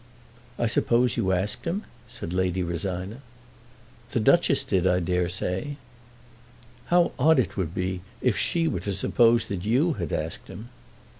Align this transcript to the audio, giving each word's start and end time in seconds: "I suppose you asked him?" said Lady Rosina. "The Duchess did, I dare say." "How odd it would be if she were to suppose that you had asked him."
"I 0.57 0.65
suppose 0.65 1.15
you 1.15 1.31
asked 1.31 1.65
him?" 1.65 1.83
said 2.07 2.33
Lady 2.33 2.63
Rosina. 2.63 3.17
"The 4.09 4.19
Duchess 4.19 4.63
did, 4.63 4.87
I 4.87 4.99
dare 4.99 5.29
say." 5.29 5.77
"How 6.87 7.11
odd 7.19 7.37
it 7.37 7.55
would 7.55 7.75
be 7.75 8.01
if 8.19 8.35
she 8.35 8.67
were 8.67 8.79
to 8.79 8.93
suppose 8.93 9.45
that 9.45 9.63
you 9.63 9.93
had 9.99 10.11
asked 10.11 10.47
him." 10.47 10.69